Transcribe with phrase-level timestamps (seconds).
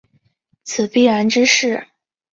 [0.63, 1.85] 此必然之势。